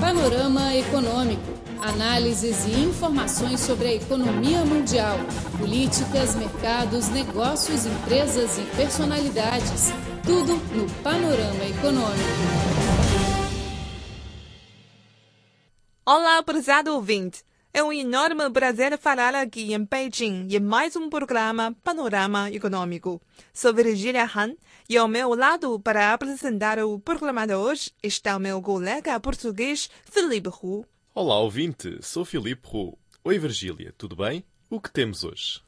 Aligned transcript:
Panorama 0.00 0.74
Econômico. 0.74 1.42
Análises 1.80 2.64
e 2.66 2.72
informações 2.80 3.60
sobre 3.60 3.88
a 3.88 3.94
economia 3.94 4.64
mundial, 4.64 5.16
políticas, 5.58 6.34
mercados, 6.34 7.08
negócios, 7.08 7.86
empresas 7.86 8.58
e 8.58 8.62
personalidades. 8.76 9.92
Tudo 10.24 10.56
no 10.74 10.90
Panorama 11.02 11.64
Econômico. 11.64 12.74
Olá, 16.04 16.42
prezado 16.42 16.94
ouvinte. 16.94 17.42
É 17.72 17.82
um 17.82 17.92
enorme 17.92 18.48
prazer 18.50 18.96
falar 18.96 19.34
aqui 19.34 19.74
em 19.74 19.84
Beijing 19.84 20.46
em 20.48 20.60
mais 20.60 20.94
um 20.94 21.08
programa 21.08 21.74
Panorama 21.82 22.50
Econômico. 22.50 23.20
Sou 23.52 23.74
Virgilia 23.74 24.30
Han 24.36 24.54
e 24.88 24.96
ao 24.96 25.08
meu 25.08 25.34
lado 25.34 25.80
para 25.80 26.12
apresentar 26.12 26.78
o 26.78 26.98
programa 26.98 27.46
de 27.46 27.54
hoje 27.54 27.90
está 28.02 28.36
o 28.36 28.40
meu 28.40 28.60
colega 28.60 29.18
português 29.18 29.88
Felipe 30.04 30.50
Hu. 30.50 30.84
Olá, 31.14 31.38
ouvinte. 31.38 31.98
Sou 32.02 32.24
Filipe 32.24 32.68
Hu. 32.70 32.98
Oi, 33.24 33.38
Virgília. 33.38 33.94
Tudo 33.96 34.14
bem? 34.14 34.44
O 34.68 34.80
que 34.80 34.92
temos 34.92 35.24
hoje? 35.24 35.62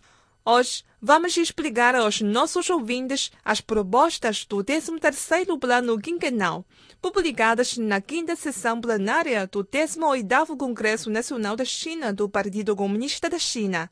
Hoje 0.44 0.84
vamos 1.00 1.36
explicar 1.36 1.94
aos 1.94 2.20
nossos 2.20 2.68
ouvintes 2.68 3.32
as 3.44 3.60
propostas 3.60 4.44
do 4.44 4.58
13º 4.58 5.58
Plano 5.58 5.98
Quinquenal, 5.98 6.64
publicadas 7.00 7.76
na 7.78 8.00
quinta 8.00 8.36
sessão 8.36 8.80
plenária 8.80 9.46
do 9.46 9.64
18º 9.64 10.56
Congresso 10.56 11.10
Nacional 11.10 11.56
da 11.56 11.64
China 11.64 12.12
do 12.12 12.28
Partido 12.28 12.76
Comunista 12.76 13.30
da 13.30 13.38
China. 13.38 13.90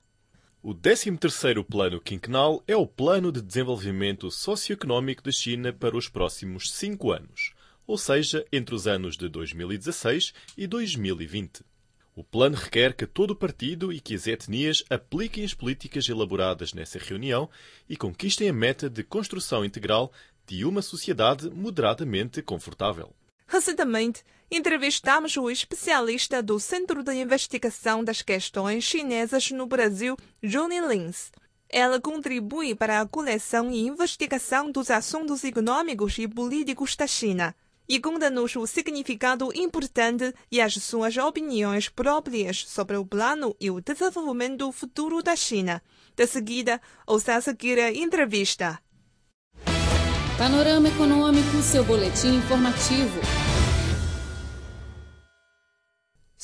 O 0.67 0.75
13º 0.75 1.63
Plano 1.63 2.01
Quinquenal 2.01 2.65
é 2.67 2.75
o 2.75 2.87
Plano 2.87 3.31
de 3.31 3.43
Desenvolvimento 3.43 4.31
Socioeconómico 4.31 5.23
da 5.23 5.31
China 5.31 5.75
para 5.75 5.95
os 5.95 6.09
próximos 6.09 6.73
cinco 6.73 7.13
anos, 7.13 7.53
ou 7.87 7.99
seja, 7.99 8.47
entre 8.51 8.75
os 8.75 8.87
anos 8.87 9.15
de 9.19 9.29
2016 9.29 10.33
e 10.57 10.67
2020. 10.67 11.63
O 12.17 12.25
plano 12.25 12.57
requer 12.57 12.95
que 12.95 13.07
todo 13.07 13.33
o 13.33 13.37
partido 13.37 13.93
e 13.93 14.01
que 14.01 14.15
as 14.15 14.27
etnias 14.27 14.83
apliquem 14.89 15.45
as 15.45 15.53
políticas 15.53 16.09
elaboradas 16.09 16.73
nessa 16.73 16.99
reunião 16.99 17.51
e 17.87 17.95
conquistem 17.95 18.49
a 18.49 18.53
meta 18.55 18.89
de 18.89 19.05
construção 19.05 19.67
integral 19.67 20.11
de 20.47 20.65
uma 20.65 20.81
sociedade 20.81 21.51
moderadamente 21.51 22.41
confortável. 22.41 23.15
Recentemente, 23.47 24.25
entrevistamos 24.57 25.37
o 25.37 25.51
especialista 25.51 26.43
do 26.43 26.61
Centro 26.61 27.03
de 27.03 27.13
Investigação 27.15 28.05
das 28.05 28.23
Questões 28.23 28.85
Chinesas 28.85 29.51
no 29.51 29.67
Brasil, 29.67 30.17
Johnny 30.43 30.81
Lins. 30.81 31.33
Ela 31.69 32.01
contribui 32.01 32.75
para 32.75 33.01
a 33.01 33.07
coleção 33.07 33.71
e 33.71 33.87
investigação 33.87 34.71
dos 34.71 34.91
assuntos 34.91 35.43
econômicos 35.43 36.17
e 36.19 36.29
políticos 36.29 36.95
da 36.95 37.07
China 37.07 37.55
e 37.89 38.01
conta-nos 38.01 38.57
o 38.57 38.67
significado 38.67 39.51
importante 39.55 40.33
e 40.51 40.61
as 40.61 40.75
suas 40.75 41.17
opiniões 41.17 41.89
próprias 41.89 42.65
sobre 42.67 42.97
o 42.97 43.05
plano 43.05 43.55
e 43.61 43.71
o 43.71 43.81
desenvolvimento 43.81 44.71
futuro 44.73 45.23
da 45.23 45.37
China. 45.37 45.83
De 46.17 46.27
seguida, 46.27 46.81
ouça 47.07 47.35
a 47.35 47.41
seguir 47.41 47.79
a 47.79 47.93
entrevista. 47.93 48.79
Panorama 50.39 50.89
Econômico, 50.89 51.63
seu 51.63 51.85
boletim 51.85 52.37
informativo. 52.37 53.21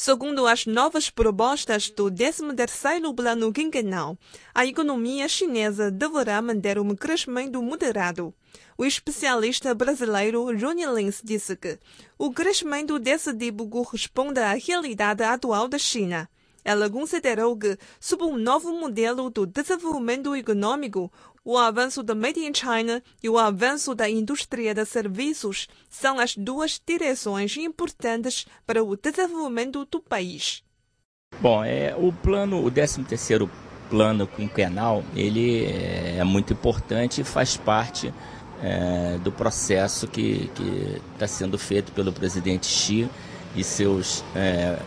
Segundo 0.03 0.47
as 0.47 0.65
novas 0.65 1.11
propostas 1.11 1.91
do 1.91 2.05
13º 2.05 3.15
Plano 3.15 3.53
Quinquenal, 3.53 4.17
a 4.55 4.65
economia 4.65 5.29
chinesa 5.29 5.91
deverá 5.91 6.41
manter 6.41 6.79
um 6.79 6.97
crescimento 6.97 7.63
moderado. 7.63 8.33
O 8.79 8.87
especialista 8.87 9.75
brasileiro 9.75 10.57
Johnny 10.57 10.87
Lins 10.87 11.21
disse 11.23 11.55
que 11.55 11.79
o 12.17 12.33
crescimento 12.33 12.99
desse 12.99 13.35
tipo 13.37 13.69
corresponde 13.69 14.41
à 14.41 14.55
realidade 14.55 15.23
atual 15.23 15.69
da 15.69 15.77
China. 15.77 16.31
Ela 16.65 16.89
considerou 16.89 17.55
que, 17.55 17.77
sob 18.01 18.25
um 18.25 18.39
novo 18.39 18.73
modelo 18.73 19.29
do 19.29 19.45
desenvolvimento 19.45 20.35
econômico, 20.35 21.13
o 21.45 21.57
avanço 21.57 22.03
da 22.03 22.15
Made 22.15 22.41
in 22.41 22.53
China 22.55 23.03
e 23.23 23.29
o 23.29 23.39
avanço 23.39 23.95
da 23.95 24.09
indústria 24.09 24.75
de 24.75 24.85
serviços 24.85 25.69
são 25.89 26.19
as 26.19 26.37
duas 26.37 26.81
direções 26.87 27.57
importantes 27.57 28.47
para 28.67 28.83
o 28.85 28.97
desenvolvimento 28.97 29.87
do 29.87 30.01
país. 30.01 30.63
Bom, 31.41 31.65
é, 31.65 31.95
o 31.97 32.13
plano, 32.13 32.65
o 32.65 32.71
13º 32.71 33.49
plano 33.89 34.27
quinquenal, 34.27 35.03
ele 35.17 35.65
é 35.67 36.23
muito 36.25 36.53
importante 36.53 37.23
e 37.23 37.25
faz 37.25 37.57
parte 37.57 38.13
é, 38.63 39.19
do 39.19 39.33
processo 39.33 40.07
que 40.07 40.51
está 41.15 41.27
sendo 41.27 41.59
feito 41.59 41.93
pelo 41.93 42.13
presidente 42.13 42.67
Xi 42.67 43.09
e 43.57 43.65
seus 43.65 44.23
é, 44.37 44.79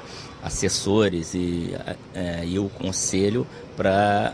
assessores 0.43 1.33
e, 1.33 1.73
é, 2.13 2.45
e 2.45 2.59
o 2.59 2.69
conselho 2.69 3.47
para 3.75 4.33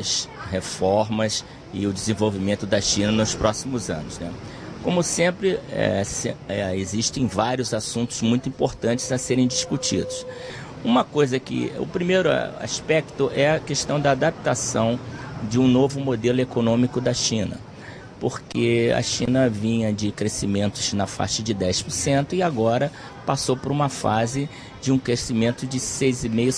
as 0.00 0.28
reformas 0.50 1.44
e 1.72 1.86
o 1.86 1.92
desenvolvimento 1.92 2.66
da 2.66 2.80
China 2.80 3.12
nos 3.12 3.34
próximos 3.34 3.90
anos. 3.90 4.18
Né? 4.18 4.30
Como 4.82 5.02
sempre, 5.02 5.58
é, 5.70 6.02
se, 6.04 6.34
é, 6.48 6.76
existem 6.76 7.26
vários 7.26 7.74
assuntos 7.74 8.22
muito 8.22 8.48
importantes 8.48 9.10
a 9.12 9.18
serem 9.18 9.46
discutidos. 9.46 10.26
Uma 10.84 11.04
coisa 11.04 11.38
que, 11.38 11.72
o 11.78 11.86
primeiro 11.86 12.30
aspecto 12.60 13.30
é 13.34 13.52
a 13.52 13.58
questão 13.58 14.00
da 14.00 14.12
adaptação 14.12 14.98
de 15.48 15.58
um 15.58 15.66
novo 15.66 16.00
modelo 16.00 16.40
econômico 16.40 17.00
da 17.00 17.12
China 17.12 17.67
porque 18.20 18.92
a 18.96 19.02
China 19.02 19.48
vinha 19.48 19.92
de 19.92 20.10
crescimentos 20.10 20.92
na 20.92 21.06
faixa 21.06 21.42
de 21.42 21.54
10% 21.54 22.32
e 22.32 22.42
agora 22.42 22.90
passou 23.24 23.56
por 23.56 23.70
uma 23.70 23.88
fase 23.88 24.48
de 24.80 24.90
um 24.90 24.98
crescimento 24.98 25.66
de 25.66 25.78
6,5%, 25.78 26.48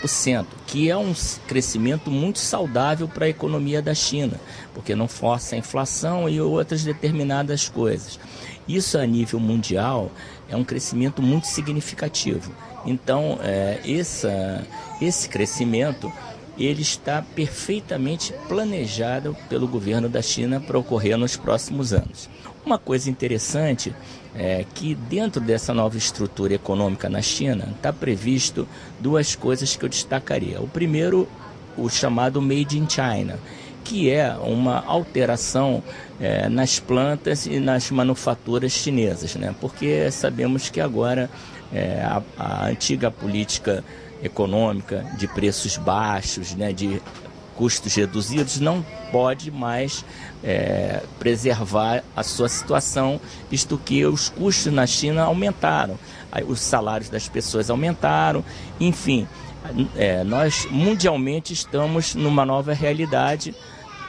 7%, 0.00 0.46
que 0.66 0.88
é 0.88 0.96
um 0.96 1.12
crescimento 1.48 2.10
muito 2.10 2.38
saudável 2.38 3.08
para 3.08 3.26
a 3.26 3.28
economia 3.28 3.82
da 3.82 3.94
China, 3.94 4.40
porque 4.72 4.94
não 4.94 5.08
força 5.08 5.54
a 5.54 5.58
inflação 5.58 6.28
e 6.28 6.40
outras 6.40 6.84
determinadas 6.84 7.68
coisas. 7.68 8.18
Isso 8.68 8.96
a 8.96 9.04
nível 9.04 9.40
mundial 9.40 10.10
é 10.48 10.56
um 10.56 10.64
crescimento 10.64 11.20
muito 11.20 11.46
significativo. 11.46 12.52
Então, 12.86 13.38
é, 13.42 13.80
essa, 13.84 14.64
esse 15.00 15.28
crescimento 15.28 16.12
ele 16.60 16.82
está 16.82 17.22
perfeitamente 17.34 18.34
planejado 18.46 19.36
pelo 19.48 19.66
governo 19.66 20.08
da 20.08 20.20
China 20.20 20.60
para 20.60 20.78
ocorrer 20.78 21.16
nos 21.16 21.36
próximos 21.36 21.92
anos. 21.92 22.28
Uma 22.64 22.78
coisa 22.78 23.08
interessante 23.08 23.94
é 24.34 24.64
que 24.74 24.94
dentro 24.94 25.40
dessa 25.40 25.72
nova 25.72 25.96
estrutura 25.96 26.54
econômica 26.54 27.08
na 27.08 27.22
China 27.22 27.68
está 27.74 27.92
previsto 27.92 28.68
duas 29.00 29.34
coisas 29.34 29.74
que 29.74 29.84
eu 29.84 29.88
destacaria. 29.88 30.60
O 30.60 30.68
primeiro, 30.68 31.26
o 31.76 31.88
chamado 31.88 32.40
Made 32.42 32.78
in 32.78 32.86
China, 32.88 33.38
que 33.82 34.10
é 34.10 34.32
uma 34.34 34.84
alteração 34.84 35.82
é, 36.20 36.48
nas 36.48 36.78
plantas 36.78 37.46
e 37.46 37.58
nas 37.58 37.90
manufaturas 37.90 38.72
chinesas, 38.72 39.34
né? 39.34 39.54
porque 39.60 40.10
sabemos 40.10 40.68
que 40.68 40.80
agora 40.80 41.30
é, 41.72 42.02
a, 42.02 42.22
a 42.38 42.66
antiga 42.66 43.10
política 43.10 43.82
econômica, 44.22 45.04
de 45.16 45.26
preços 45.26 45.76
baixos, 45.76 46.54
né, 46.54 46.72
de 46.72 47.00
custos 47.56 47.94
reduzidos, 47.94 48.58
não 48.58 48.84
pode 49.12 49.50
mais 49.50 50.02
é, 50.42 51.02
preservar 51.18 52.02
a 52.16 52.22
sua 52.22 52.48
situação, 52.48 53.20
visto 53.50 53.76
que 53.76 54.04
os 54.06 54.30
custos 54.30 54.72
na 54.72 54.86
China 54.86 55.24
aumentaram, 55.24 55.98
os 56.46 56.60
salários 56.60 57.10
das 57.10 57.28
pessoas 57.28 57.68
aumentaram, 57.68 58.42
enfim, 58.80 59.28
é, 59.94 60.24
nós 60.24 60.66
mundialmente 60.70 61.52
estamos 61.52 62.14
numa 62.14 62.46
nova 62.46 62.72
realidade, 62.72 63.54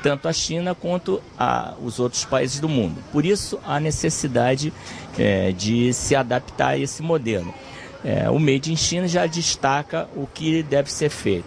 tanto 0.02 0.30
a 0.30 0.34
China 0.34 0.74
quanto 0.74 1.22
a, 1.38 1.74
os 1.84 2.00
outros 2.00 2.24
países 2.24 2.60
do 2.60 2.70
mundo. 2.70 3.04
Por 3.12 3.26
isso, 3.26 3.60
a 3.66 3.80
necessidade 3.80 4.72
é, 5.18 5.52
de 5.52 5.94
se 5.94 6.16
adaptar 6.16 6.70
a 6.70 6.78
esse 6.78 7.04
modelo 7.04 7.54
é, 8.04 8.30
o 8.30 8.40
Made 8.40 8.72
in 8.72 8.76
China 8.76 9.08
já 9.08 9.26
destaca 9.26 10.10
o 10.16 10.28
que 10.28 10.64
deve 10.64 10.92
ser 10.92 11.10
feito. 11.10 11.46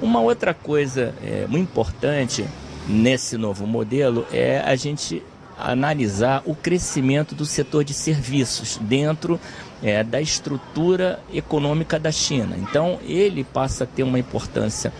Uma 0.00 0.20
outra 0.20 0.52
coisa 0.52 1.14
é, 1.22 1.46
muito 1.48 1.70
importante 1.70 2.44
nesse 2.86 3.36
novo 3.36 3.66
modelo 3.66 4.26
é 4.32 4.60
a 4.60 4.76
gente 4.76 5.22
analisar 5.58 6.42
o 6.44 6.54
crescimento 6.54 7.34
do 7.34 7.46
setor 7.46 7.82
de 7.82 7.94
serviços 7.94 8.78
dentro 8.80 9.40
é, 9.82 10.04
da 10.04 10.20
estrutura 10.20 11.20
econômica 11.32 11.98
da 11.98 12.12
China. 12.12 12.56
Então, 12.58 12.98
ele 13.02 13.42
passa 13.42 13.84
a 13.84 13.86
ter 13.86 14.02
uma 14.02 14.18
importância 14.18 14.92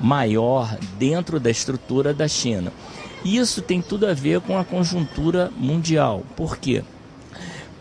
maior 0.00 0.76
dentro 0.98 1.40
da 1.40 1.50
estrutura 1.50 2.14
da 2.14 2.28
China. 2.28 2.72
Isso 3.24 3.60
tem 3.60 3.82
tudo 3.82 4.06
a 4.06 4.14
ver 4.14 4.40
com 4.40 4.56
a 4.56 4.64
conjuntura 4.64 5.50
mundial. 5.56 6.22
Por 6.36 6.56
quê? 6.56 6.84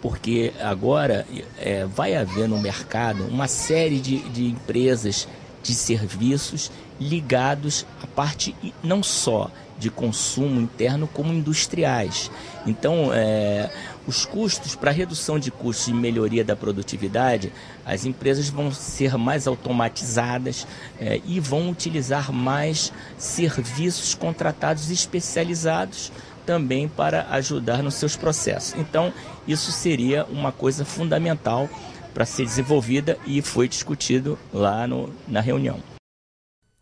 Porque 0.02 0.54
agora 0.60 1.26
é, 1.60 1.86
vai 1.86 2.16
haver 2.16 2.48
no 2.48 2.60
mercado 2.60 3.26
uma 3.26 3.48
série 3.48 4.00
de, 4.00 4.20
de 4.30 4.46
empresas 4.46 5.28
de 5.64 5.74
serviços 5.74 6.72
ligados 7.00 7.86
à 8.02 8.08
parte 8.08 8.56
não 8.84 9.04
só 9.04 9.52
de 9.78 9.92
consumo 9.92 10.60
interno 10.60 11.08
como 11.08 11.32
industriais. 11.32 12.32
Então, 12.66 13.12
é, 13.14 13.70
os 14.08 14.26
custos, 14.26 14.76
para 14.76 14.90
redução 14.90 15.38
de 15.38 15.52
custos 15.52 15.88
e 15.88 15.94
melhoria 15.94 16.44
da 16.44 16.56
produtividade, 16.56 17.52
as 17.86 18.06
empresas 18.06 18.50
vão 18.50 18.72
ser 18.72 19.18
mais 19.18 19.48
automatizadas 19.48 20.66
é, 21.00 21.22
e 21.26 21.40
vão 21.40 21.70
utilizar 21.70 22.32
mais 22.32 22.92
serviços 23.18 24.16
contratados 24.16 24.90
especializados 24.90 26.12
também 26.48 26.88
para 26.88 27.28
ajudar 27.32 27.84
nos 27.84 27.96
seus 27.96 28.16
processos. 28.16 28.74
Então, 28.80 29.14
isso 29.46 29.70
seria 29.72 30.26
uma 30.26 30.52
coisa 30.52 30.86
fundamental 30.86 31.70
para 32.14 32.26
ser 32.26 32.46
desenvolvida 32.46 33.20
e 33.28 33.42
foi 33.42 33.68
discutido 33.68 34.40
lá 34.54 34.88
no, 34.88 35.14
na 35.28 35.42
reunião. 35.42 35.84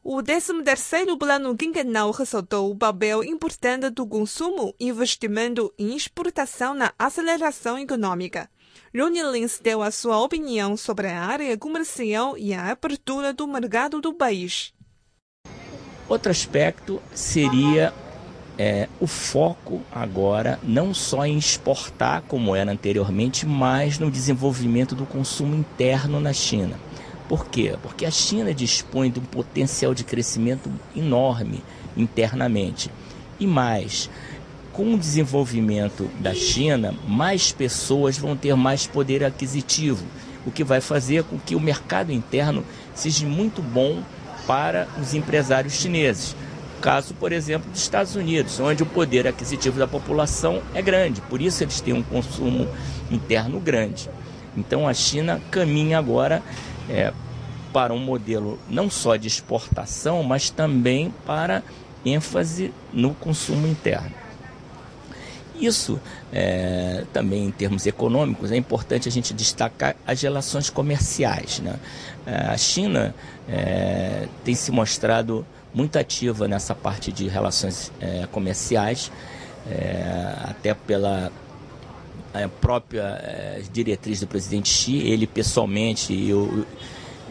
O 0.03 0.17
13º 0.17 1.17
Plano 1.17 1.57
Quinquenal 1.57 2.11
ressaltou 2.11 2.71
o 2.71 2.77
papel 2.77 3.23
importante 3.23 3.89
do 3.89 4.05
consumo, 4.05 4.73
investimento 4.79 5.73
e 5.79 5.95
exportação 5.95 6.75
na 6.75 6.93
aceleração 6.99 7.79
econômica. 7.79 8.47
Rony 8.95 9.23
Lins 9.23 9.59
deu 9.59 9.81
a 9.81 9.89
sua 9.89 10.21
opinião 10.21 10.77
sobre 10.77 11.07
a 11.07 11.21
área 11.21 11.57
comercial 11.57 12.37
e 12.37 12.53
a 12.53 12.69
abertura 12.69 13.33
do 13.33 13.47
mercado 13.47 13.99
do 13.99 14.13
país. 14.13 14.75
Outro 16.07 16.29
aspecto 16.29 17.01
seria 17.15 17.91
é, 18.57 18.87
o 18.99 19.07
foco 19.07 19.81
agora 19.91 20.59
não 20.63 20.93
só 20.93 21.25
em 21.25 21.37
exportar, 21.37 22.23
como 22.27 22.55
era 22.55 22.71
anteriormente, 22.71 23.45
mas 23.45 23.99
no 23.99 24.09
desenvolvimento 24.09 24.95
do 24.95 25.05
consumo 25.05 25.55
interno 25.55 26.19
na 26.19 26.33
China. 26.33 26.79
Por 27.27 27.47
quê? 27.47 27.75
Porque 27.81 28.05
a 28.05 28.11
China 28.11 28.53
dispõe 28.53 29.09
de 29.09 29.19
um 29.19 29.23
potencial 29.23 29.93
de 29.93 30.03
crescimento 30.03 30.71
enorme 30.95 31.63
internamente. 31.97 32.91
E 33.39 33.47
mais, 33.47 34.09
com 34.71 34.93
o 34.93 34.97
desenvolvimento 34.97 36.09
da 36.19 36.33
China, 36.33 36.93
mais 37.07 37.51
pessoas 37.51 38.17
vão 38.17 38.35
ter 38.35 38.55
mais 38.55 38.85
poder 38.85 39.23
aquisitivo, 39.23 40.05
o 40.45 40.51
que 40.51 40.63
vai 40.63 40.79
fazer 40.79 41.23
com 41.23 41.39
que 41.39 41.55
o 41.55 41.59
mercado 41.59 42.11
interno 42.11 42.63
seja 42.93 43.25
muito 43.25 43.61
bom 43.61 44.03
para 44.45 44.87
os 45.01 45.13
empresários 45.13 45.73
chineses. 45.73 46.35
Caso, 46.85 47.15
por 47.15 47.31
exemplo, 47.31 47.71
dos 47.71 47.81
Estados 47.81 48.15
Unidos, 48.15 48.59
onde 48.59 48.83
o 48.83 48.85
poder 48.85 49.27
aquisitivo 49.27 49.79
da 49.79 49.87
população 49.87 50.61
é 50.71 50.83
grande, 50.83 51.19
por 51.19 51.41
isso 51.41 51.63
eles 51.63 51.81
têm 51.81 51.95
um 51.95 52.03
consumo 52.03 52.67
interno 53.09 53.59
grande. 53.59 54.07
Então 54.55 54.87
a 54.87 54.93
China 54.93 55.41
caminha 55.49 55.97
agora 55.97 56.43
é, 56.87 57.11
para 57.73 57.91
um 57.91 57.97
modelo 57.97 58.59
não 58.69 58.87
só 58.87 59.15
de 59.15 59.27
exportação, 59.27 60.21
mas 60.21 60.51
também 60.51 61.11
para 61.25 61.63
ênfase 62.05 62.71
no 62.93 63.15
consumo 63.15 63.65
interno. 63.65 64.11
Isso 65.59 65.99
é, 66.31 67.03
também 67.11 67.45
em 67.45 67.51
termos 67.51 67.87
econômicos 67.87 68.51
é 68.51 68.57
importante 68.57 69.09
a 69.09 69.11
gente 69.11 69.33
destacar 69.33 69.95
as 70.05 70.21
relações 70.21 70.69
comerciais. 70.69 71.61
Né? 71.61 71.79
É, 72.27 72.35
a 72.45 72.57
China 72.57 73.15
é, 73.49 74.27
tem 74.43 74.53
se 74.53 74.71
mostrado 74.71 75.43
muito 75.75 75.97
ativa 75.99 76.47
nessa 76.47 76.73
parte 76.73 77.11
de 77.11 77.27
relações 77.27 77.91
é, 77.99 78.25
comerciais, 78.31 79.11
é, 79.69 80.33
até 80.43 80.73
pela 80.73 81.31
a 82.33 82.49
própria 82.49 83.01
é, 83.01 83.61
diretriz 83.71 84.19
do 84.19 84.27
presidente 84.27 84.67
Xi, 84.67 84.97
ele 84.97 85.25
pessoalmente 85.25 86.13
e 86.13 86.33
o, 86.33 86.65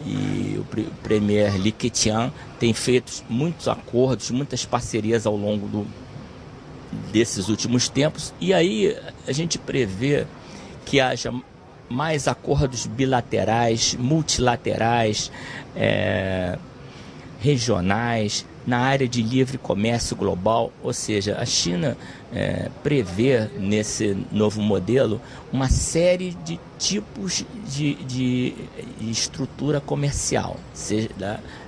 e 0.03 0.57
o 0.59 0.65
premier 1.03 1.55
Li 1.57 1.71
Keqiang 1.71 2.31
tem 2.59 2.73
feito 2.73 3.23
muitos 3.29 3.67
acordos, 3.67 4.31
muitas 4.31 4.65
parcerias 4.65 5.27
ao 5.27 5.35
longo 5.35 5.67
do, 5.67 5.87
desses 7.11 7.49
últimos 7.49 7.87
tempos. 7.87 8.33
E 8.39 8.53
aí 8.53 8.97
a 9.27 9.31
gente 9.31 9.59
prevê 9.59 10.25
que 10.85 10.99
haja 10.99 11.31
mais 11.87 12.27
acordos 12.27 12.87
bilaterais, 12.87 13.95
multilaterais, 13.95 15.31
é, 15.75 16.57
regionais, 17.39 18.45
na 18.65 18.79
área 18.79 19.07
de 19.07 19.21
livre 19.21 19.57
comércio 19.57 20.15
global, 20.15 20.71
ou 20.81 20.91
seja, 20.91 21.37
a 21.39 21.45
China 21.45 21.95
é, 22.33 22.69
prevê 22.83 23.47
nesse 23.59 24.17
novo 24.31 24.61
modelo 24.61 25.21
uma 25.53 25.69
série 25.69 26.31
de 26.43 26.59
tipos 26.79 27.45
de, 27.67 27.95
de 28.05 28.55
estrutura 28.99 29.79
comercial, 29.79 30.57
seja, 30.73 31.09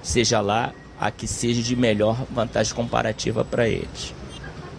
seja 0.02 0.42
lá 0.42 0.74
a 1.00 1.12
que 1.12 1.28
seja 1.28 1.62
de 1.62 1.76
melhor 1.76 2.26
vantagem 2.32 2.74
comparativa 2.74 3.46
para 3.46 3.70
eles. 3.70 4.16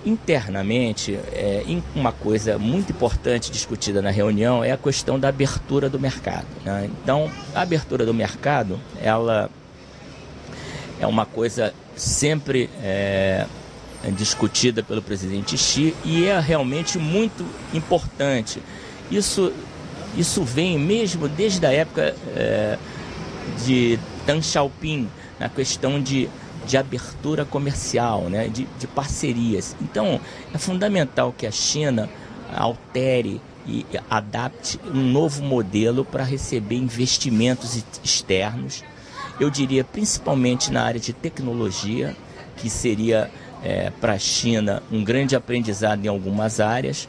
Internamente, 0.05 1.15
é, 1.33 1.63
uma 1.95 2.13
coisa 2.13 2.59
muito 2.59 2.93
importante 2.93 3.51
discutida 3.51 4.01
na 4.01 4.11
reunião 4.11 4.65
é 4.65 4.73
a 4.73 4.77
questão 4.77 5.19
da 5.19 5.29
abertura 5.29 5.89
do 5.89 6.01
mercado. 6.01 6.47
Né? 6.65 6.91
Então, 7.03 7.31
a 7.55 7.61
abertura 7.61 8.07
do 8.07 8.15
mercado, 8.15 8.81
ela 9.01 9.51
é 11.01 11.07
uma 11.07 11.25
coisa 11.25 11.73
sempre 11.97 12.69
é, 12.83 13.47
discutida 14.17 14.83
pelo 14.83 15.03
presidente 15.03 15.57
Xi 15.57 15.95
e 16.05 16.25
é 16.27 16.39
realmente 16.39 16.99
muito 16.99 17.45
importante. 17.73 18.63
Isso, 19.11 19.53
isso 20.17 20.43
vem 20.43 20.79
mesmo 20.79 21.29
desde 21.29 21.65
a 21.67 21.73
época 21.73 22.15
é, 22.37 22.79
de 23.65 23.99
Deng 24.27 24.43
Xiaoping, 24.43 25.09
na 25.39 25.49
questão 25.49 26.01
de, 26.01 26.29
de 26.67 26.77
abertura 26.77 27.45
comercial, 27.45 28.23
né, 28.23 28.49
de, 28.49 28.67
de 28.79 28.87
parcerias. 28.87 29.77
Então, 29.81 30.21
é 30.53 30.59
fundamental 30.59 31.35
que 31.37 31.47
a 31.47 31.51
China 31.51 32.09
altere 32.55 33.41
e 33.67 33.85
adapte 34.09 34.81
um 34.93 35.13
novo 35.13 35.43
modelo 35.43 36.05
para 36.05 36.25
receber 36.25 36.77
investimentos 36.77 37.85
externos 38.03 38.83
eu 39.41 39.51
diria 39.51 39.85
principalmente 39.85 40.73
na 40.73 40.83
área 40.83 41.01
de 41.01 41.13
tecnologia, 41.13 42.17
que 42.57 42.69
seria 42.69 43.31
é, 43.63 43.91
para 44.01 44.15
a 44.15 44.19
China 44.19 44.83
um 44.91 45.03
grande 45.03 45.37
aprendizado 45.37 46.05
em 46.05 46.09
algumas 46.09 46.61
áreas. 46.61 47.09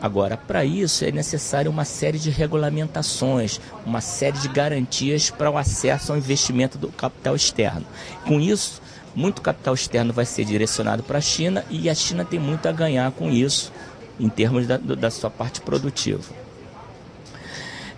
Agora, 0.00 0.36
para 0.36 0.64
isso 0.64 1.04
é 1.04 1.10
necessário 1.10 1.70
uma 1.70 1.84
série 1.84 2.18
de 2.18 2.30
regulamentações, 2.30 3.60
uma 3.84 4.00
série 4.00 4.38
de 4.38 4.48
garantias 4.48 5.28
para 5.28 5.50
o 5.50 5.58
acesso 5.58 6.12
ao 6.12 6.18
investimento 6.18 6.78
do 6.78 6.88
capital 6.88 7.34
externo. 7.34 7.84
Com 8.24 8.40
isso, 8.40 8.80
muito 9.14 9.42
capital 9.42 9.74
externo 9.74 10.12
vai 10.12 10.24
ser 10.24 10.44
direcionado 10.44 11.02
para 11.02 11.18
a 11.18 11.20
China 11.20 11.64
e 11.68 11.90
a 11.90 11.94
China 11.94 12.24
tem 12.24 12.38
muito 12.38 12.68
a 12.68 12.72
ganhar 12.72 13.10
com 13.10 13.28
isso 13.28 13.72
em 14.20 14.28
termos 14.28 14.66
da, 14.66 14.76
da 14.76 15.10
sua 15.10 15.30
parte 15.30 15.60
produtiva. 15.60 16.47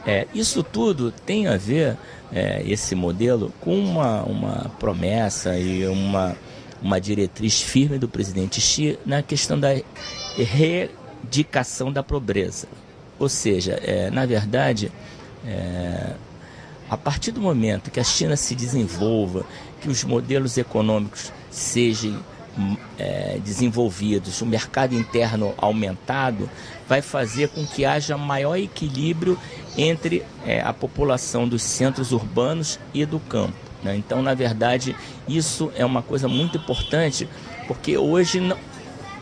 É, 0.07 0.27
isso 0.35 0.63
tudo 0.63 1.13
tem 1.13 1.47
a 1.47 1.57
ver 1.57 1.97
é, 2.33 2.63
esse 2.67 2.95
modelo 2.95 3.53
com 3.61 3.79
uma, 3.79 4.23
uma 4.23 4.71
promessa 4.79 5.59
e 5.59 5.87
uma, 5.87 6.37
uma 6.83 7.01
diretriz 7.01 7.61
firme 7.61 7.99
do 7.99 8.09
presidente 8.09 8.61
Xi 8.61 8.99
na 9.05 9.23
questão 9.23 9.59
da 9.59 9.71
erradicação 10.39 11.93
da 11.93 12.03
pobreza. 12.03 12.67
Ou 13.19 13.29
seja, 13.29 13.79
é, 13.83 14.11
na 14.11 14.25
verdade, 14.25 14.91
é, 15.47 16.15
a 16.89 16.97
partir 16.97 17.33
do 17.33 17.41
momento 17.41 17.91
que 17.91 18.01
a 18.01 18.05
China 18.05 18.37
se 18.37 18.55
desenvolva, 18.55 19.45
que 19.81 19.89
os 19.89 20.03
modelos 20.05 20.57
econômicos 20.57 21.33
sejam 21.51 22.23
é, 22.99 23.39
desenvolvidos, 23.45 24.41
o 24.41 24.47
mercado 24.47 24.95
interno 24.95 25.55
aumentado, 25.57 26.49
vai 26.89 27.01
fazer 27.01 27.49
com 27.49 27.65
que 27.67 27.85
haja 27.85 28.17
maior 28.17 28.57
equilíbrio 28.57 29.39
entre 29.77 30.25
é, 30.45 30.61
a 30.61 30.73
população 30.73 31.49
dos 31.49 31.63
centros 31.63 32.13
urbanos 32.13 32.79
e 32.93 33.05
do 33.05 33.19
campo. 33.21 33.57
Né? 33.83 33.97
Então, 33.97 34.23
na 34.23 34.35
verdade, 34.35 34.95
isso 35.29 35.73
é 35.77 35.85
uma 35.85 36.03
coisa 36.03 36.29
muito 36.29 36.59
importante, 36.59 37.29
porque 37.67 37.97
hoje, 37.97 38.41
não, 38.41 38.57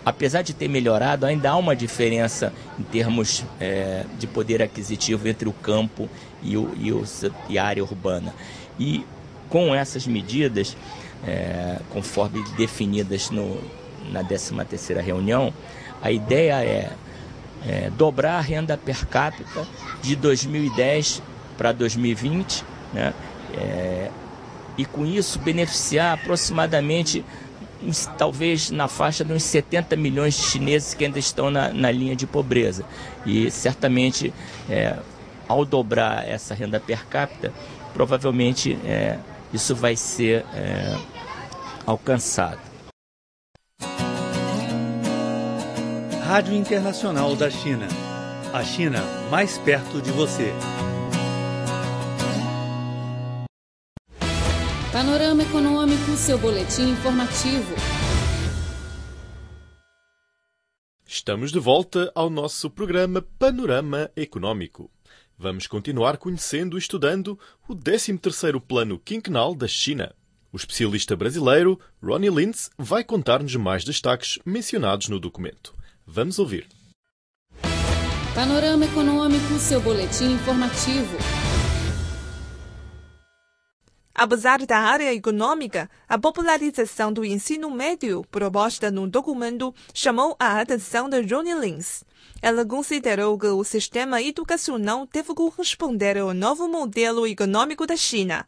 apesar 0.05 0.43
de 0.43 0.52
ter 0.52 0.69
melhorado, 0.69 1.26
ainda 1.26 1.50
há 1.50 1.57
uma 1.57 1.76
diferença 1.76 2.52
em 2.78 2.83
termos 2.83 3.45
é, 3.61 4.05
de 4.19 4.26
poder 4.26 4.62
aquisitivo 4.62 5.28
entre 5.28 5.49
o 5.49 5.52
campo 5.52 6.09
e, 6.43 6.57
o, 6.57 6.73
e, 6.78 6.93
o, 6.93 7.05
e 7.49 7.59
a 7.59 7.64
área 7.64 7.83
urbana. 7.83 8.35
E 8.78 9.05
com 9.49 9.75
essas 9.75 10.07
medidas, 10.07 10.76
é, 11.26 11.78
conforme 11.90 12.43
definidas 12.57 13.31
no, 13.31 13.61
na 14.11 14.25
13ª 14.25 15.00
reunião, 15.00 15.52
a 16.02 16.11
ideia 16.11 16.64
é, 16.64 16.90
é, 17.67 17.91
dobrar 17.91 18.38
a 18.38 18.41
renda 18.41 18.77
per 18.77 19.07
capita 19.07 19.67
de 20.03 20.15
2010 20.17 21.23
para 21.57 21.73
2020, 21.73 22.65
né? 22.93 23.12
É, 23.55 24.11
e 24.77 24.85
com 24.85 25.05
isso 25.05 25.41
beneficiar 25.41 26.15
aproximadamente 26.15 27.25
talvez 28.17 28.71
na 28.71 28.88
faixa 28.88 29.25
de 29.25 29.33
uns 29.33 29.43
70 29.43 29.97
milhões 29.97 30.37
de 30.37 30.43
chineses 30.43 30.95
que 30.95 31.05
ainda 31.05 31.19
estão 31.19 31.50
na, 31.50 31.73
na 31.73 31.91
linha 31.91 32.15
de 32.15 32.27
pobreza. 32.27 32.85
E 33.27 33.50
certamente, 33.50 34.33
é, 34.69 34.97
ao 35.49 35.65
dobrar 35.65 36.29
essa 36.29 36.55
renda 36.55 36.79
per 36.81 37.07
capita, 37.07 37.53
provavelmente 37.93 38.79
é, 38.85 39.19
isso 39.53 39.75
vai 39.75 39.97
ser 39.97 40.45
é, 40.55 40.97
alcançado. 41.87 42.67
Rádio 46.28 46.52
Internacional 46.52 47.35
da 47.35 47.49
China. 47.49 47.88
A 48.52 48.62
China 48.62 49.02
mais 49.30 49.56
perto 49.56 50.02
de 50.02 50.11
você. 50.11 50.52
Panorama 54.92 55.42
Econômico, 55.42 56.14
seu 56.18 56.37
boletim 56.37 56.90
informativo. 56.90 57.75
Estamos 61.06 61.50
de 61.50 61.58
volta 61.58 62.12
ao 62.14 62.28
nosso 62.28 62.68
programa 62.68 63.25
Panorama 63.38 64.11
Econômico. 64.14 64.90
Vamos 65.38 65.66
continuar 65.66 66.18
conhecendo 66.18 66.76
e 66.76 66.78
estudando 66.78 67.40
o 67.66 67.75
13º 67.75 68.61
Plano 68.61 68.99
Quinquenal 68.99 69.54
da 69.54 69.66
China. 69.66 70.14
O 70.52 70.58
especialista 70.58 71.16
brasileiro 71.16 71.80
Ronnie 72.02 72.28
Lintz 72.28 72.68
vai 72.76 73.02
contar-nos 73.02 73.56
mais 73.56 73.82
destaques 73.82 74.38
mencionados 74.44 75.08
no 75.08 75.18
documento. 75.18 75.77
Vamos 76.11 76.38
ouvir. 76.38 76.67
Panorama 78.35 78.87
Econômico, 78.87 79.59
seu 79.59 79.79
boletim 79.79 80.33
informativo. 80.33 81.19
Apesar 84.15 84.65
da 84.65 84.79
área 84.79 85.12
econômica, 85.12 85.88
a 86.09 86.19
popularização 86.19 87.12
do 87.12 87.27
ensino 87.27 87.71
médio 87.71 88.25
proposta 88.31 88.91
no 88.91 89.07
documento 89.07 89.75
chamou 89.93 90.35
a 90.41 90.59
atenção 90.59 91.11
de 91.11 91.21
Ronnie 91.21 91.55
Lins. 91.55 92.03
Ela 92.41 92.65
considerou 92.65 93.38
que 93.38 93.47
o 93.47 93.62
sistema 93.62 94.23
educacional 94.23 95.07
deve 95.12 95.35
corresponder 95.35 96.17
ao 96.17 96.33
novo 96.33 96.67
modelo 96.67 97.27
econômico 97.27 97.87
da 97.87 97.97
China, 97.97 98.47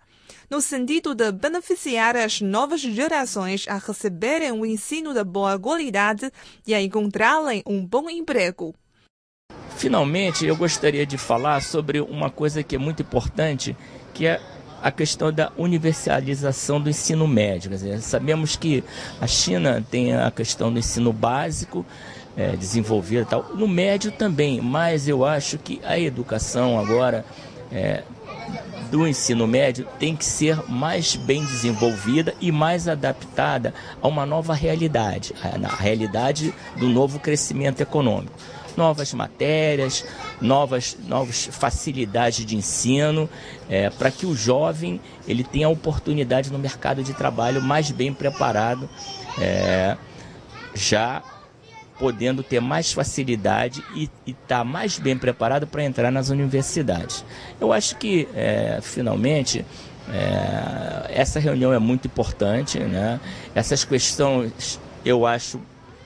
no 0.51 0.61
sentido 0.61 1.15
de 1.15 1.31
beneficiar 1.31 2.17
as 2.17 2.41
novas 2.41 2.81
gerações 2.81 3.67
a 3.69 3.77
receberem 3.79 4.51
um 4.51 4.67
ensino 4.67 5.15
de 5.15 5.23
boa 5.23 5.57
qualidade 5.59 6.31
e 6.67 6.75
a 6.75 6.83
encontrarem 6.83 7.63
um 7.65 7.87
bom 7.87 8.11
emprego. 8.11 8.75
Finalmente, 9.77 10.45
eu 10.45 10.57
gostaria 10.57 11.07
de 11.07 11.17
falar 11.17 11.63
sobre 11.63 12.01
uma 12.01 12.29
coisa 12.29 12.63
que 12.63 12.75
é 12.75 12.79
muito 12.79 13.03
importante, 13.03 13.77
que 14.13 14.27
é 14.27 14.41
a 14.83 14.91
questão 14.91 15.33
da 15.33 15.53
universalização 15.57 16.81
do 16.81 16.91
ensino 16.91 17.29
médio. 17.29 17.71
Dizer, 17.71 18.01
sabemos 18.01 18.57
que 18.57 18.83
a 19.21 19.27
China 19.27 19.85
tem 19.89 20.15
a 20.15 20.31
questão 20.31 20.73
do 20.73 20.79
ensino 20.79 21.13
básico 21.13 21.87
é, 22.37 22.57
desenvolvido 22.57 23.27
tal, 23.27 23.55
no 23.55 23.69
médio 23.69 24.11
também, 24.11 24.61
mas 24.61 25.09
eu 25.09 25.25
acho 25.25 25.59
que 25.59 25.81
a 25.85 25.99
educação 25.99 26.79
agora 26.79 27.25
é, 27.73 28.03
do 28.91 29.07
ensino 29.07 29.47
médio 29.47 29.87
tem 29.99 30.17
que 30.17 30.25
ser 30.25 30.69
mais 30.69 31.15
bem 31.15 31.45
desenvolvida 31.45 32.35
e 32.41 32.51
mais 32.51 32.89
adaptada 32.89 33.73
a 34.03 34.09
uma 34.09 34.27
nova 34.27 34.53
realidade, 34.53 35.33
a 35.43 35.75
realidade 35.75 36.53
do 36.77 36.89
novo 36.89 37.19
crescimento 37.21 37.81
econômico. 37.81 38.33
Novas 38.77 39.13
matérias, 39.13 40.05
novas, 40.41 40.97
novas 41.07 41.49
facilidades 41.53 42.45
de 42.45 42.57
ensino, 42.57 43.29
é, 43.69 43.91
para 43.91 44.11
que 44.11 44.27
o 44.27 44.35
jovem 44.35 45.01
ele 45.27 45.45
tenha 45.45 45.69
oportunidade 45.69 46.51
no 46.51 46.59
mercado 46.59 47.03
de 47.03 47.13
trabalho 47.13 47.61
mais 47.61 47.91
bem 47.91 48.13
preparado, 48.13 48.89
é, 49.39 49.97
já 50.75 51.23
podendo 52.01 52.43
ter 52.43 52.61
mais 52.61 52.95
facilidade 52.95 53.85
e 53.95 54.09
estar 54.27 54.59
tá 54.59 54.65
mais 54.65 54.99
bem 54.99 55.19
preparado 55.19 55.67
para 55.67 55.85
entrar 55.85 56.11
nas 56.11 56.31
universidades. 56.31 57.23
Eu 57.61 57.75
acho 57.75 57.97
que, 57.97 58.27
é, 58.35 58.79
finalmente, 58.83 59.67
é, 60.09 61.11
essa 61.11 61.39
reunião 61.39 61.75
é 61.75 61.79
muito 61.79 62.07
importante, 62.07 62.79
né? 62.79 63.21
Essas 63.55 63.85
questões 63.85 64.81
eu 65.05 65.27
acho 65.27 65.61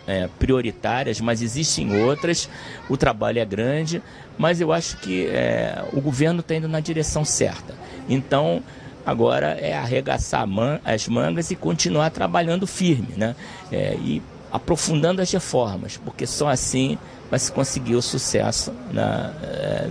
é, 0.05 0.29
prioritárias, 0.37 1.21
mas 1.21 1.41
existem 1.41 2.03
outras. 2.03 2.49
O 2.89 2.97
trabalho 2.97 3.39
é 3.39 3.45
grande, 3.45 4.03
mas 4.37 4.61
eu 4.61 4.73
acho 4.73 4.97
que 4.97 5.27
é, 5.27 5.81
o 5.93 6.01
governo 6.01 6.41
está 6.41 6.57
indo 6.57 6.69
na 6.69 6.81
direção 6.81 7.25
certa. 7.25 7.73
Então, 8.09 8.65
agora 9.07 9.57
é 9.61 9.75
arregaçar 9.75 10.45
man 10.45 10.81
as 10.85 11.07
mangas 11.07 11.53
e 11.53 11.55
continuar 11.55 12.11
trabalhando 12.11 12.67
firme, 12.67 13.15
né? 13.17 13.37
É, 13.71 13.95
e 14.03 14.21
aprofundando 14.55 15.21
as 15.21 15.33
reformas, 15.33 15.97
porque 15.97 16.29
só 16.29 16.47
assim 16.47 16.97
vai 17.29 17.41
se 17.41 17.51
conseguir 17.51 17.97
o 17.97 18.03
sucesso 18.03 18.73
na, 18.93 19.35
é, 19.43 19.89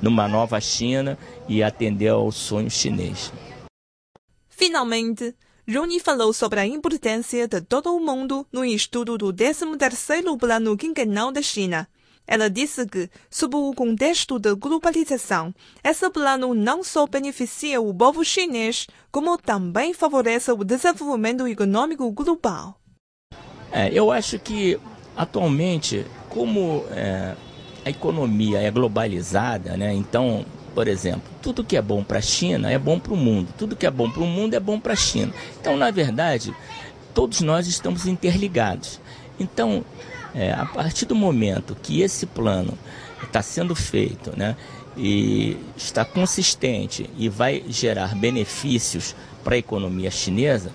numa 0.00 0.28
nova 0.28 0.60
China 0.60 1.18
e 1.48 1.60
atender 1.60 2.10
ao 2.10 2.30
sonho 2.30 2.70
chinês. 2.70 3.32
Finalmente, 4.48 5.34
Rooney 5.68 5.98
falou 5.98 6.32
sobre 6.32 6.60
a 6.60 6.66
importância 6.66 7.48
de 7.48 7.60
todo 7.62 7.92
o 7.92 7.98
mundo 7.98 8.46
no 8.52 8.64
estudo 8.64 9.18
do 9.18 9.34
13º 9.34 10.38
Plano 10.38 10.76
Quinquenal 10.76 11.32
da 11.32 11.42
China. 11.42 11.88
Ela 12.28 12.48
disse 12.48 12.86
que, 12.86 13.10
sob 13.28 13.56
o 13.56 13.74
contexto 13.74 14.38
da 14.38 14.54
globalização, 14.54 15.52
esse 15.82 16.08
plano 16.10 16.54
não 16.54 16.84
só 16.84 17.08
beneficia 17.08 17.80
o 17.80 17.92
povo 17.92 18.24
chinês, 18.24 18.86
como 19.10 19.36
também 19.36 19.92
favorece 19.92 20.52
o 20.52 20.62
desenvolvimento 20.62 21.44
econômico 21.48 22.08
global. 22.12 22.78
É, 23.74 23.90
eu 23.92 24.12
acho 24.12 24.38
que, 24.38 24.78
atualmente, 25.16 26.06
como 26.28 26.84
é, 26.92 27.34
a 27.84 27.90
economia 27.90 28.60
é 28.60 28.70
globalizada, 28.70 29.76
né, 29.76 29.92
então 29.92 30.46
por 30.74 30.88
exemplo, 30.88 31.22
tudo 31.40 31.62
que 31.62 31.76
é 31.76 31.82
bom 31.82 32.02
para 32.02 32.18
a 32.18 32.22
China 32.22 32.70
é 32.70 32.78
bom 32.78 32.98
para 32.98 33.12
o 33.12 33.16
mundo, 33.16 33.48
tudo 33.56 33.76
que 33.76 33.86
é 33.86 33.90
bom 33.90 34.10
para 34.10 34.22
o 34.22 34.26
mundo 34.26 34.54
é 34.54 34.60
bom 34.60 34.80
para 34.80 34.92
a 34.92 34.96
China. 34.96 35.32
Então, 35.60 35.76
na 35.76 35.90
verdade, 35.90 36.52
todos 37.14 37.40
nós 37.40 37.68
estamos 37.68 38.06
interligados. 38.06 39.00
Então, 39.38 39.84
é, 40.34 40.52
a 40.52 40.66
partir 40.66 41.06
do 41.06 41.14
momento 41.14 41.76
que 41.80 42.02
esse 42.02 42.26
plano 42.26 42.76
está 43.22 43.40
sendo 43.40 43.74
feito, 43.74 44.36
né, 44.36 44.56
e 44.96 45.56
está 45.76 46.04
consistente 46.04 47.08
e 47.16 47.28
vai 47.28 47.64
gerar 47.68 48.14
benefícios 48.14 49.14
para 49.42 49.54
a 49.54 49.58
economia 49.58 50.10
chinesa, 50.10 50.72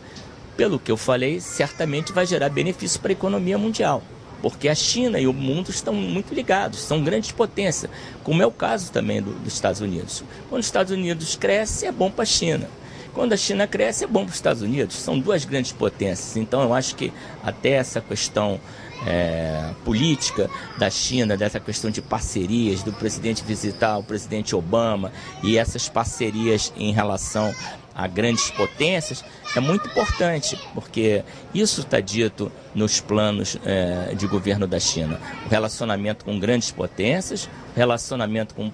pelo 0.60 0.78
que 0.78 0.92
eu 0.92 0.98
falei, 0.98 1.40
certamente 1.40 2.12
vai 2.12 2.26
gerar 2.26 2.50
benefícios 2.50 2.98
para 2.98 3.12
a 3.12 3.14
economia 3.14 3.58
mundial 3.58 4.04
porque 4.42 4.68
a 4.70 4.76
China 4.76 5.20
e 5.20 5.28
o 5.28 5.34
mundo 5.34 5.70
estão 5.70 5.94
muito 5.94 6.34
ligados, 6.34 6.80
são 6.80 7.04
grandes 7.04 7.32
potências, 7.32 7.92
como 8.24 8.42
é 8.42 8.46
o 8.46 8.52
caso 8.52 8.90
também 8.90 9.22
do, 9.22 9.32
dos 9.34 9.54
Estados 9.54 9.82
Unidos. 9.82 10.24
Quando 10.50 10.62
os 10.62 10.66
Estados 10.66 10.94
Unidos 10.94 11.36
cresce, 11.36 11.86
é 11.86 11.92
bom 11.92 12.10
para 12.10 12.24
a 12.24 12.26
China. 12.26 12.70
Quando 13.14 13.34
a 13.34 13.38
China 13.38 13.68
cresce, 13.68 14.06
é 14.06 14.08
bom 14.08 14.22
para 14.22 14.30
os 14.30 14.36
Estados 14.36 14.62
Unidos. 14.62 14.96
São 14.96 15.20
duas 15.20 15.44
grandes 15.44 15.74
potências. 15.74 16.38
Então, 16.38 16.62
eu 16.62 16.74
acho 16.74 16.96
que 16.96 17.12
até 17.44 17.72
essa 17.72 18.00
questão 18.00 18.62
é, 19.06 19.72
política 19.84 20.50
da 20.78 20.90
China, 20.90 21.36
dessa 21.36 21.60
questão 21.60 21.92
de 21.92 22.02
parcerias, 22.02 22.84
do 22.84 22.94
presidente 22.94 23.44
visitar 23.44 23.98
o 23.98 24.04
presidente 24.04 24.56
Obama 24.56 25.12
e 25.44 25.58
essas 25.58 25.90
parcerias 25.90 26.72
em 26.78 26.94
relação 26.94 27.54
a 28.00 28.08
grandes 28.08 28.50
potências, 28.52 29.26
é 29.54 29.60
muito 29.60 29.90
importante, 29.90 30.58
porque 30.74 31.22
isso 31.54 31.82
está 31.82 32.00
dito 32.00 32.50
nos 32.74 33.02
planos 33.02 33.58
é, 33.66 34.16
de 34.16 34.26
governo 34.26 34.66
da 34.66 34.80
China. 34.80 35.20
O 35.46 35.50
relacionamento 35.50 36.24
com 36.24 36.40
grandes 36.40 36.72
potências, 36.72 37.46
o 37.46 37.76
relacionamento 37.76 38.56
com 38.56 38.72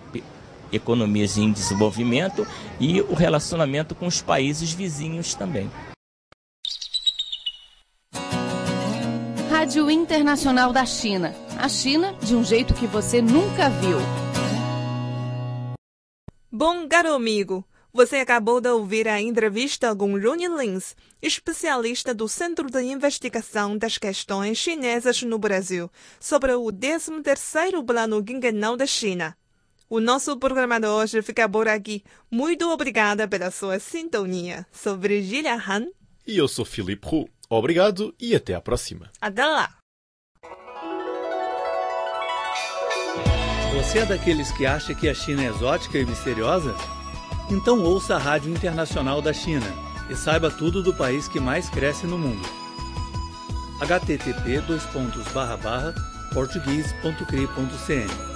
economias 0.71 1.37
em 1.37 1.51
desenvolvimento 1.51 2.45
e 2.79 3.01
o 3.01 3.15
relacionamento 3.15 3.95
com 3.95 4.05
os 4.05 4.21
países 4.21 4.71
vizinhos 4.71 5.33
também. 5.33 5.71
Rádio 9.49 9.89
Internacional 9.89 10.71
da 10.71 10.85
China. 10.85 11.33
A 11.57 11.67
China 11.67 12.13
de 12.21 12.35
um 12.35 12.43
jeito 12.43 12.75
que 12.75 12.85
você 12.85 13.23
nunca 13.23 13.69
viu. 13.69 13.97
Bom, 16.51 16.87
caro 16.87 17.13
amigo, 17.13 17.65
você 17.95 18.17
acabou 18.17 18.59
de 18.59 18.67
ouvir 18.67 19.07
a 19.07 19.21
entrevista 19.21 19.95
com 19.95 20.19
Ronnie 20.19 20.49
Lins, 20.49 20.97
especialista 21.21 22.13
do 22.13 22.27
Centro 22.27 22.69
de 22.69 22.81
Investigação 22.81 23.77
das 23.77 23.97
Questões 23.97 24.57
Chinesas 24.57 25.23
no 25.23 25.39
Brasil, 25.39 25.89
sobre 26.19 26.51
o 26.51 26.65
13º 26.65 27.85
Plano 27.85 28.21
Quinquenal 28.21 28.75
da 28.75 28.85
China. 28.85 29.33
O 29.89 30.01
nosso 30.01 30.37
programa 30.37 30.77
de 30.77 30.87
hoje 30.87 31.21
fica 31.21 31.47
por 31.47 31.69
aqui. 31.69 32.03
Muito 32.29 32.69
obrigada 32.69 33.29
pela 33.29 33.49
sua 33.49 33.79
sintonia. 33.79 34.67
Sou 34.73 34.97
Virgilia 34.97 35.55
Han. 35.55 35.85
E 36.27 36.37
eu 36.37 36.49
sou 36.49 36.65
Filipe 36.65 37.07
Hu. 37.07 37.29
Obrigado 37.49 38.13
e 38.19 38.35
até 38.35 38.55
a 38.55 38.59
próxima. 38.59 39.09
Até 39.21 39.45
lá! 39.45 39.73
Você 43.77 43.99
é 43.99 44.05
daqueles 44.05 44.51
que 44.51 44.65
acha 44.65 44.93
que 44.93 45.07
a 45.07 45.13
China 45.13 45.45
é 45.45 45.47
exótica 45.47 45.97
e 45.97 46.05
misteriosa? 46.05 46.75
Então 47.49 47.81
ouça 47.81 48.15
a 48.15 48.19
Rádio 48.19 48.51
Internacional 48.51 49.21
da 49.21 49.31
China 49.31 49.67
e 50.09 50.15
saiba 50.15 50.49
tudo 50.49 50.81
do 50.81 50.93
país 50.93 51.27
que 51.27 51.39
mais 51.39 51.69
cresce 51.69 52.07
no 52.07 52.17
mundo. 52.17 52.47
http 53.79 54.63
português.cri.cn 56.33 58.34